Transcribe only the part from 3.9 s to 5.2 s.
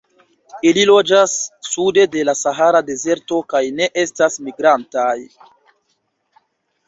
estas migrantaj.